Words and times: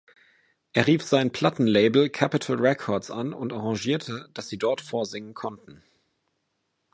Er 0.73 0.87
rief 0.87 1.03
sein 1.03 1.31
Plattenlabel 1.31 2.09
Capitol 2.09 2.59
Records 2.59 3.11
an 3.11 3.33
und 3.33 3.53
arrangierte, 3.53 4.29
dass 4.33 4.49
sie 4.49 4.57
dort 4.57 4.81
vorsingen 4.81 5.35
konnten. 5.35 5.83